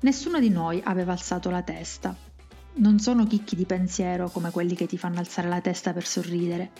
Nessuno 0.02 0.40
di 0.40 0.50
noi 0.50 0.80
aveva 0.84 1.14
alzato 1.14 1.50
la 1.50 1.64
testa. 1.64 2.16
Non 2.76 3.00
sono 3.00 3.28
chicchi 3.28 3.56
di 3.56 3.66
pensiero 3.66 4.30
come 4.30 4.50
quelli 4.50 4.74
che 4.74 4.88
ti 4.88 4.98
fanno 4.98 5.20
alzare 5.20 5.48
la 5.48 5.62
testa 5.62 5.94
per 5.94 6.06
sorridere. 6.06 6.72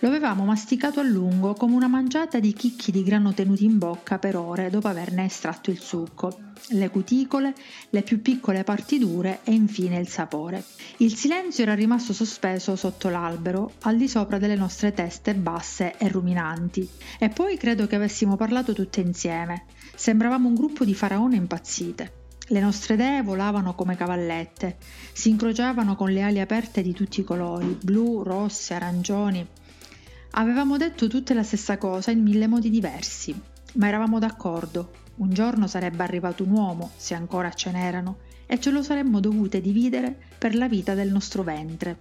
Lo 0.00 0.08
avevamo 0.08 0.44
masticato 0.44 1.00
a 1.00 1.02
lungo 1.02 1.54
come 1.54 1.74
una 1.74 1.88
mangiata 1.88 2.38
di 2.38 2.52
chicchi 2.52 2.92
di 2.92 3.02
grano 3.02 3.34
tenuti 3.34 3.64
in 3.64 3.78
bocca 3.78 4.18
per 4.18 4.36
ore 4.36 4.70
dopo 4.70 4.86
averne 4.86 5.24
estratto 5.24 5.70
il 5.70 5.80
succo, 5.80 6.38
le 6.68 6.88
cuticole, 6.88 7.52
le 7.90 8.02
più 8.02 8.22
piccole 8.22 8.62
parti 8.64 8.98
dure 8.98 9.40
e 9.42 9.52
infine 9.52 9.98
il 9.98 10.08
sapore. 10.08 10.64
Il 10.98 11.14
silenzio 11.14 11.64
era 11.64 11.74
rimasto 11.74 12.12
sospeso 12.12 12.76
sotto 12.76 13.08
l'albero, 13.08 13.72
al 13.82 13.96
di 13.96 14.08
sopra 14.08 14.38
delle 14.38 14.56
nostre 14.56 14.92
teste 14.92 15.34
basse 15.34 15.96
e 15.98 16.08
ruminanti. 16.08 16.88
E 17.18 17.28
poi 17.28 17.56
credo 17.56 17.86
che 17.86 17.96
avessimo 17.96 18.36
parlato 18.36 18.72
tutte 18.72 19.00
insieme. 19.00 19.64
Sembravamo 19.94 20.48
un 20.48 20.54
gruppo 20.54 20.84
di 20.84 20.94
faraone 20.94 21.36
impazzite. 21.36 22.27
Le 22.50 22.60
nostre 22.60 22.94
idee 22.94 23.22
volavano 23.22 23.74
come 23.74 23.94
cavallette, 23.94 24.78
si 25.12 25.28
incrociavano 25.28 25.96
con 25.96 26.10
le 26.10 26.22
ali 26.22 26.40
aperte 26.40 26.80
di 26.80 26.94
tutti 26.94 27.20
i 27.20 27.24
colori, 27.24 27.78
blu, 27.82 28.22
rosse, 28.22 28.72
arancioni. 28.72 29.46
Avevamo 30.30 30.78
detto 30.78 31.08
tutte 31.08 31.34
la 31.34 31.42
stessa 31.42 31.76
cosa 31.76 32.10
in 32.10 32.22
mille 32.22 32.46
modi 32.46 32.70
diversi, 32.70 33.38
ma 33.74 33.88
eravamo 33.88 34.18
d'accordo. 34.18 34.92
Un 35.16 35.30
giorno 35.34 35.66
sarebbe 35.66 36.02
arrivato 36.02 36.42
un 36.42 36.52
uomo, 36.52 36.92
se 36.96 37.14
ancora 37.14 37.52
ce 37.52 37.70
n'erano, 37.70 38.18
e 38.46 38.58
ce 38.58 38.70
lo 38.70 38.82
saremmo 38.82 39.20
dovute 39.20 39.60
dividere 39.60 40.16
per 40.38 40.54
la 40.54 40.68
vita 40.68 40.94
del 40.94 41.12
nostro 41.12 41.42
ventre. 41.42 41.98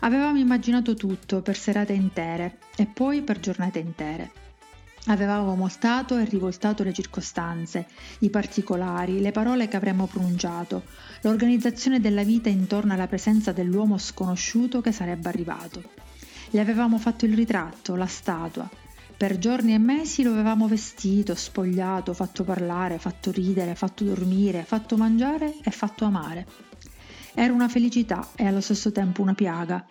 Avevamo 0.00 0.36
immaginato 0.36 0.94
tutto 0.94 1.40
per 1.40 1.56
serate 1.56 1.94
intere 1.94 2.58
e 2.76 2.84
poi 2.84 3.22
per 3.22 3.40
giornate 3.40 3.78
intere. 3.78 4.43
Avevamo 5.06 5.54
moltato 5.54 6.16
e 6.16 6.24
rivoltato 6.24 6.82
le 6.82 6.94
circostanze, 6.94 7.86
i 8.20 8.30
particolari, 8.30 9.20
le 9.20 9.32
parole 9.32 9.68
che 9.68 9.76
avremmo 9.76 10.06
pronunciato, 10.06 10.84
l'organizzazione 11.20 12.00
della 12.00 12.22
vita 12.22 12.48
intorno 12.48 12.94
alla 12.94 13.06
presenza 13.06 13.52
dell'uomo 13.52 13.98
sconosciuto 13.98 14.80
che 14.80 14.92
sarebbe 14.92 15.28
arrivato. 15.28 15.82
Gli 16.48 16.58
avevamo 16.58 16.98
fatto 16.98 17.26
il 17.26 17.34
ritratto, 17.34 17.96
la 17.96 18.06
statua. 18.06 18.66
Per 19.16 19.38
giorni 19.38 19.74
e 19.74 19.78
mesi 19.78 20.22
lo 20.22 20.32
avevamo 20.32 20.68
vestito, 20.68 21.34
spogliato, 21.34 22.14
fatto 22.14 22.42
parlare, 22.42 22.98
fatto 22.98 23.30
ridere, 23.30 23.74
fatto 23.74 24.04
dormire, 24.04 24.64
fatto 24.64 24.96
mangiare 24.96 25.54
e 25.62 25.70
fatto 25.70 26.06
amare. 26.06 26.46
Era 27.34 27.52
una 27.52 27.68
felicità 27.68 28.28
e 28.36 28.46
allo 28.46 28.60
stesso 28.60 28.90
tempo 28.90 29.20
una 29.20 29.34
piaga, 29.34 29.84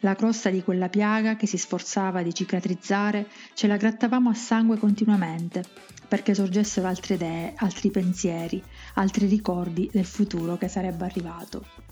la 0.00 0.14
crosta 0.14 0.50
di 0.50 0.62
quella 0.62 0.88
piaga 0.88 1.36
che 1.36 1.46
si 1.46 1.56
sforzava 1.56 2.22
di 2.22 2.34
cicatrizzare 2.34 3.28
ce 3.54 3.66
la 3.66 3.76
grattavamo 3.76 4.30
a 4.30 4.34
sangue 4.34 4.76
continuamente, 4.78 5.64
perché 6.06 6.34
sorgessero 6.34 6.86
altre 6.86 7.14
idee, 7.14 7.54
altri 7.56 7.90
pensieri, 7.90 8.62
altri 8.94 9.26
ricordi 9.26 9.88
del 9.92 10.04
futuro 10.04 10.56
che 10.56 10.68
sarebbe 10.68 11.04
arrivato. 11.04 11.85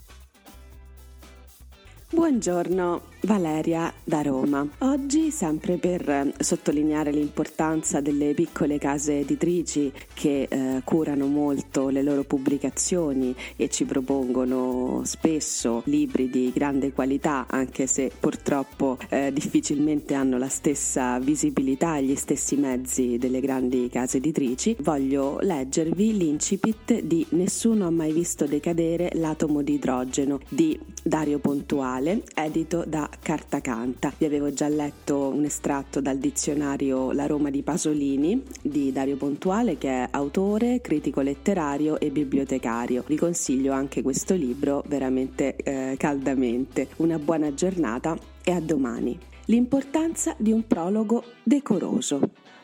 Buongiorno, 2.15 3.01
Valeria 3.23 3.93
da 4.05 4.23
Roma. 4.23 4.65
Oggi, 4.79 5.33
sempre 5.33 5.79
per 5.79 6.33
sottolineare 6.39 7.11
l'importanza 7.11 8.01
delle 8.01 8.35
piccole 8.35 8.79
case 8.79 9.19
editrici 9.19 9.93
che 10.15 10.47
eh, 10.49 10.81
curano 10.85 11.27
molto 11.27 11.89
le 11.89 12.05
loro 12.05 12.23
pubblicazioni 12.23 13.35
e 13.57 13.69
ci 13.69 13.85
propongono 13.85 15.03
spesso 15.05 15.83
libri 15.87 16.31
di 16.31 16.53
grande 16.55 16.93
qualità, 16.93 17.47
anche 17.49 17.89
se 17.89 18.13
purtroppo 18.17 18.97
eh, 19.09 19.33
difficilmente 19.33 20.15
hanno 20.15 20.39
la 20.39 20.49
stessa 20.49 21.19
visibilità 21.19 21.97
e 21.97 22.05
gli 22.05 22.15
stessi 22.15 22.55
mezzi 22.55 23.19
delle 23.19 23.41
grandi 23.41 23.89
case 23.91 24.19
editrici, 24.19 24.77
voglio 24.83 25.41
leggervi 25.41 26.17
l'incipit 26.17 27.01
di 27.01 27.27
Nessuno 27.31 27.89
ha 27.89 27.91
mai 27.91 28.13
visto 28.13 28.47
decadere 28.47 29.11
l'atomo 29.15 29.63
di 29.63 29.75
idrogeno 29.75 30.39
di 30.49 30.79
Dario 31.07 31.39
Pontuale, 31.39 32.23
edito 32.35 32.83
da 32.87 33.07
Carta 33.21 33.61
Canta. 33.61 34.11
Vi 34.17 34.25
avevo 34.25 34.55
già 34.55 34.69
letto 34.69 35.29
un 35.29 35.45
estratto 35.45 36.01
dal 36.01 36.17
dizionario 36.17 37.13
La 37.13 37.27
Roma 37.27 37.51
di 37.51 37.63
Pasolini 37.63 38.43
di 38.63 38.91
Dario 38.91 39.17
Pontuale 39.17 39.77
che 39.77 39.91
è 39.91 40.09
autore, 40.13 40.81
critico 40.81 41.21
letterario 41.21 42.01
e 42.01 42.09
bibliotecario. 42.11 43.05
Vi 43.07 43.19
consiglio 43.19 43.75
anche 43.75 44.01
questo 44.01 44.35
libro 44.35 44.83
veramente 44.87 45.57
eh, 45.57 45.97
caldamente. 45.99 46.89
Una 46.97 47.19
buona 47.19 47.53
giornata 47.53 48.17
e 48.43 48.53
a 48.53 48.61
domani. 48.61 49.19
L'importanza 49.47 50.35
di 50.39 50.53
un 50.53 50.67
prologo 50.67 51.23
decoroso. 51.43 52.19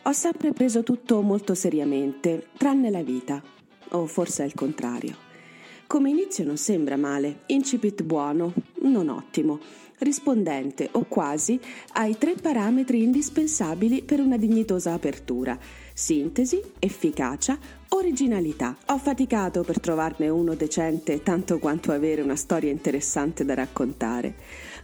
Ho 0.05 0.13
sempre 0.13 0.55
preso 0.55 0.83
tutto 0.83 1.21
molto 1.21 1.55
seriamente, 1.55 2.47
tranne 2.57 2.89
la 2.89 3.03
vita. 3.03 3.43
O 3.91 4.07
forse 4.07 4.45
è 4.45 4.47
il 4.47 4.55
contrario. 4.55 5.29
Come 5.91 6.11
inizio 6.11 6.45
non 6.45 6.57
sembra 6.57 6.97
male, 6.97 7.41
incipit 7.47 8.05
buono, 8.05 8.53
non 8.83 9.09
ottimo, 9.09 9.59
rispondente 9.99 10.89
o 10.93 11.07
quasi 11.09 11.59
ai 11.95 12.17
tre 12.17 12.37
parametri 12.41 13.03
indispensabili 13.03 14.05
per 14.05 14.21
una 14.21 14.37
dignitosa 14.37 14.93
apertura: 14.93 15.59
sintesi, 15.93 16.63
efficacia, 16.79 17.59
originalità. 17.89 18.77
Ho 18.87 18.99
faticato 18.99 19.65
per 19.65 19.81
trovarne 19.81 20.29
uno 20.29 20.55
decente 20.55 21.25
tanto 21.25 21.59
quanto 21.59 21.91
avere 21.91 22.23
una 22.23 22.37
storia 22.37 22.71
interessante 22.71 23.45
da 23.45 23.55
raccontare 23.55 24.35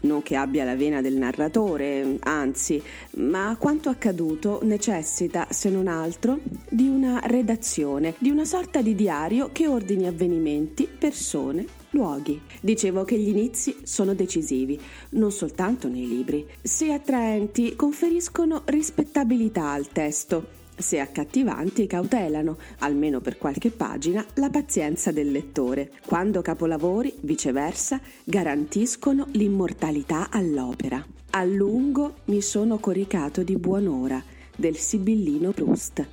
non 0.02 0.22
che 0.22 0.36
abbia 0.36 0.64
la 0.64 0.76
vena 0.76 1.00
del 1.00 1.16
narratore, 1.16 2.18
anzi, 2.20 2.82
ma 3.16 3.56
quanto 3.58 3.88
accaduto 3.88 4.60
necessita, 4.62 5.46
se 5.50 5.70
non 5.70 5.88
altro, 5.88 6.40
di 6.68 6.88
una 6.88 7.20
redazione, 7.24 8.14
di 8.18 8.30
una 8.30 8.44
sorta 8.44 8.82
di 8.82 8.94
diario 8.94 9.50
che 9.52 9.66
ordini 9.66 10.06
avvenimenti, 10.06 10.86
persone, 10.86 11.66
luoghi. 11.90 12.40
Dicevo 12.60 13.04
che 13.04 13.18
gli 13.18 13.28
inizi 13.28 13.76
sono 13.82 14.14
decisivi, 14.14 14.78
non 15.10 15.32
soltanto 15.32 15.88
nei 15.88 16.06
libri. 16.06 16.46
Se 16.62 16.92
attraenti, 16.92 17.74
conferiscono 17.74 18.62
rispettabilità 18.66 19.70
al 19.70 19.88
testo 19.88 20.64
se 20.76 21.00
accattivanti, 21.00 21.86
cautelano, 21.86 22.58
almeno 22.78 23.20
per 23.20 23.38
qualche 23.38 23.70
pagina, 23.70 24.24
la 24.34 24.50
pazienza 24.50 25.10
del 25.10 25.30
lettore. 25.30 25.92
Quando 26.04 26.42
capolavori, 26.42 27.12
viceversa, 27.20 28.00
garantiscono 28.24 29.26
l'immortalità 29.32 30.28
all'opera. 30.30 31.04
A 31.30 31.44
lungo 31.44 32.16
mi 32.26 32.40
sono 32.40 32.78
coricato 32.78 33.42
di 33.42 33.56
buon'ora 33.56 34.22
del 34.56 34.76
sibillino 34.76 35.52
Proust. 35.52 36.06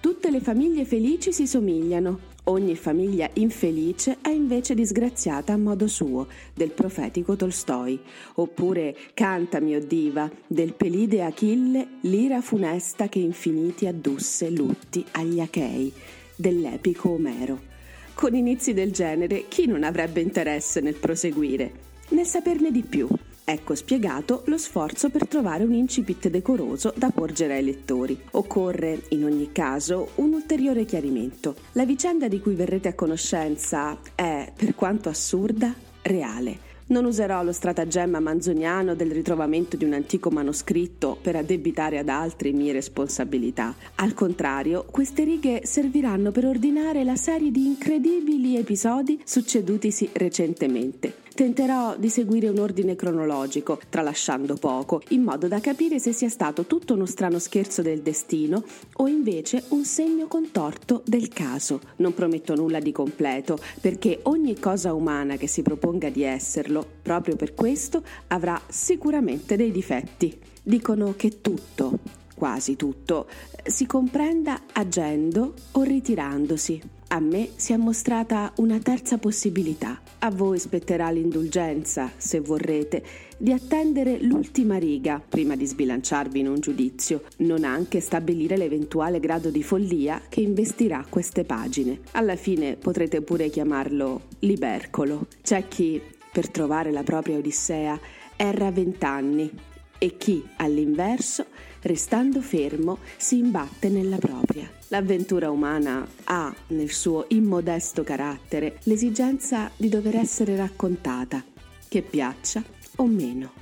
Tutte 0.00 0.30
le 0.30 0.40
famiglie 0.40 0.84
felici 0.84 1.32
si 1.32 1.46
somigliano, 1.46 2.32
Ogni 2.46 2.76
famiglia 2.76 3.30
infelice 3.34 4.18
è 4.20 4.28
invece 4.28 4.74
disgraziata 4.74 5.54
a 5.54 5.56
modo 5.56 5.86
suo, 5.86 6.26
del 6.52 6.72
profetico 6.72 7.36
Tolstoi, 7.36 7.98
oppure 8.34 8.94
Cantami, 9.14 9.76
o 9.76 9.80
diva, 9.80 10.30
del 10.46 10.74
Pelide 10.74 11.22
Achille, 11.22 11.86
l'ira 12.02 12.42
funesta 12.42 13.08
che 13.08 13.18
infiniti 13.18 13.86
addusse 13.86 14.50
lutti 14.50 15.02
agli 15.12 15.40
Achei, 15.40 15.90
dell'epico 16.36 17.12
Omero. 17.12 17.72
Con 18.12 18.34
inizi 18.34 18.74
del 18.74 18.92
genere, 18.92 19.48
chi 19.48 19.64
non 19.66 19.82
avrebbe 19.82 20.20
interesse 20.20 20.82
nel 20.82 20.96
proseguire, 20.96 21.72
nel 22.10 22.26
saperne 22.26 22.70
di 22.70 22.82
più? 22.82 23.08
Ecco 23.46 23.74
spiegato 23.74 24.42
lo 24.46 24.56
sforzo 24.56 25.10
per 25.10 25.28
trovare 25.28 25.64
un 25.64 25.74
incipit 25.74 26.30
decoroso 26.30 26.94
da 26.96 27.10
porgere 27.10 27.56
ai 27.56 27.64
lettori. 27.64 28.18
Occorre, 28.30 29.02
in 29.10 29.24
ogni 29.24 29.52
caso, 29.52 30.12
un 30.14 30.32
ulteriore 30.32 30.86
chiarimento. 30.86 31.54
La 31.72 31.84
vicenda 31.84 32.26
di 32.26 32.40
cui 32.40 32.54
verrete 32.54 32.88
a 32.88 32.94
conoscenza 32.94 33.98
è, 34.14 34.50
per 34.56 34.74
quanto 34.74 35.10
assurda, 35.10 35.74
reale. 36.00 36.72
Non 36.86 37.04
userò 37.04 37.42
lo 37.42 37.52
stratagemma 37.52 38.18
manzoniano 38.18 38.94
del 38.94 39.10
ritrovamento 39.10 39.76
di 39.76 39.84
un 39.84 39.92
antico 39.92 40.30
manoscritto 40.30 41.18
per 41.20 41.36
addebitare 41.36 41.98
ad 41.98 42.08
altri 42.08 42.52
mie 42.52 42.72
responsabilità. 42.72 43.74
Al 43.96 44.14
contrario, 44.14 44.86
queste 44.90 45.22
righe 45.24 45.66
serviranno 45.66 46.30
per 46.30 46.46
ordinare 46.46 47.04
la 47.04 47.16
serie 47.16 47.50
di 47.50 47.66
incredibili 47.66 48.56
episodi 48.56 49.20
succedutisi 49.22 50.08
recentemente 50.12 51.23
Tenterò 51.34 51.96
di 51.96 52.10
seguire 52.10 52.46
un 52.46 52.60
ordine 52.60 52.94
cronologico, 52.94 53.80
tralasciando 53.88 54.54
poco, 54.54 55.02
in 55.08 55.22
modo 55.22 55.48
da 55.48 55.58
capire 55.58 55.98
se 55.98 56.12
sia 56.12 56.28
stato 56.28 56.64
tutto 56.64 56.94
uno 56.94 57.06
strano 57.06 57.40
scherzo 57.40 57.82
del 57.82 58.02
destino 58.02 58.62
o 58.98 59.08
invece 59.08 59.64
un 59.70 59.84
segno 59.84 60.28
contorto 60.28 61.02
del 61.04 61.26
caso. 61.26 61.80
Non 61.96 62.14
prometto 62.14 62.54
nulla 62.54 62.78
di 62.78 62.92
completo, 62.92 63.58
perché 63.80 64.20
ogni 64.22 64.60
cosa 64.60 64.94
umana 64.94 65.34
che 65.34 65.48
si 65.48 65.62
proponga 65.62 66.08
di 66.08 66.22
esserlo, 66.22 66.86
proprio 67.02 67.34
per 67.34 67.52
questo, 67.52 68.04
avrà 68.28 68.60
sicuramente 68.68 69.56
dei 69.56 69.72
difetti. 69.72 70.38
Dicono 70.62 71.14
che 71.16 71.40
tutto, 71.40 71.98
quasi 72.36 72.76
tutto, 72.76 73.26
si 73.64 73.86
comprenda 73.86 74.60
agendo 74.72 75.54
o 75.72 75.82
ritirandosi. 75.82 76.80
A 77.14 77.20
me 77.20 77.50
si 77.54 77.72
è 77.72 77.76
mostrata 77.76 78.52
una 78.56 78.80
terza 78.80 79.18
possibilità. 79.18 80.00
A 80.18 80.32
voi 80.32 80.58
spetterà 80.58 81.10
l'indulgenza, 81.10 82.10
se 82.16 82.40
vorrete, 82.40 83.04
di 83.38 83.52
attendere 83.52 84.18
l'ultima 84.20 84.78
riga 84.78 85.22
prima 85.24 85.54
di 85.54 85.64
sbilanciarvi 85.64 86.40
in 86.40 86.48
un 86.48 86.58
giudizio, 86.58 87.22
non 87.36 87.62
anche 87.62 88.00
stabilire 88.00 88.56
l'eventuale 88.56 89.20
grado 89.20 89.50
di 89.50 89.62
follia 89.62 90.22
che 90.28 90.40
investirà 90.40 91.06
queste 91.08 91.44
pagine. 91.44 92.00
Alla 92.14 92.34
fine 92.34 92.74
potrete 92.74 93.22
pure 93.22 93.48
chiamarlo 93.48 94.22
libercolo. 94.40 95.28
C'è 95.40 95.68
chi, 95.68 96.02
per 96.32 96.50
trovare 96.50 96.90
la 96.90 97.04
propria 97.04 97.38
Odissea, 97.38 97.96
erra 98.34 98.72
vent'anni 98.72 99.73
e 99.98 100.16
chi, 100.16 100.44
all'inverso, 100.56 101.46
restando 101.82 102.40
fermo, 102.40 102.98
si 103.16 103.38
imbatte 103.38 103.88
nella 103.88 104.16
propria. 104.16 104.70
L'avventura 104.88 105.50
umana 105.50 106.06
ha, 106.24 106.54
nel 106.68 106.90
suo 106.90 107.26
immodesto 107.28 108.02
carattere, 108.02 108.78
l'esigenza 108.84 109.70
di 109.76 109.88
dover 109.88 110.16
essere 110.16 110.56
raccontata, 110.56 111.44
che 111.88 112.02
piaccia 112.02 112.62
o 112.96 113.06
meno. 113.06 113.52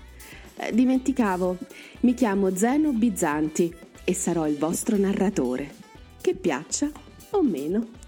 Eh, 0.57 0.73
dimenticavo, 0.73 1.57
mi 2.01 2.14
chiamo 2.14 2.55
Zeno 2.55 2.92
Bizzanti 2.92 3.75
e 4.05 4.14
sarò 4.14 4.47
il 4.47 4.57
vostro 4.57 4.97
narratore, 4.97 5.75
che 6.21 6.35
piaccia 6.35 6.90
o 7.31 7.42
meno. 7.42 8.01